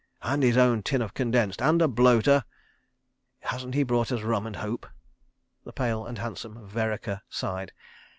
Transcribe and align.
And 0.23 0.41
his 0.41 0.57
own 0.57 0.81
tin 0.81 1.03
of 1.03 1.13
condensed.... 1.13 1.61
And 1.61 1.79
a 1.79 1.87
bloater. 1.87 2.43
Hasn't 3.41 3.75
he 3.75 3.83
brought 3.83 4.11
us 4.11 4.23
rum 4.23 4.47
and 4.47 4.55
hope?..." 4.55 4.87
The 5.65 5.73
pale 5.73 6.07
and 6.07 6.17
handsome 6.17 6.67
Vereker 6.67 7.21
sighed. 7.29 7.71